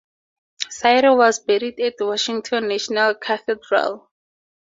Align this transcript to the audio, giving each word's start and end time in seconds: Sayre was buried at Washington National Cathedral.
Sayre 0.71 1.15
was 1.15 1.37
buried 1.37 1.79
at 1.79 1.93
Washington 1.99 2.67
National 2.69 3.13
Cathedral. 3.13 4.09